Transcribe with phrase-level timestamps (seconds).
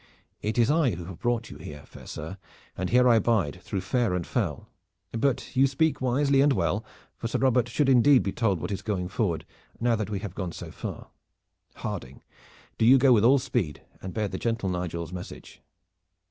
[0.41, 2.37] "It is I who have brought you here, fair sir,
[2.75, 4.67] and here I bide through fair and foul.
[5.11, 6.83] But you speak wisely and well,
[7.17, 9.45] for Sir Robert should indeed be told what is going forward
[9.79, 11.11] now that we have gone so far.
[11.75, 12.23] Harding,
[12.79, 15.61] do you go with all speed and bear the gentle Nigel's message."